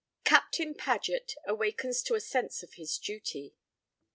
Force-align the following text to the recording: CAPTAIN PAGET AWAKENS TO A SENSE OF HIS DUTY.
CAPTAIN 0.23 0.73
PAGET 0.73 1.35
AWAKENS 1.45 2.01
TO 2.01 2.15
A 2.15 2.19
SENSE 2.19 2.63
OF 2.63 2.73
HIS 2.73 2.97
DUTY. 2.97 3.53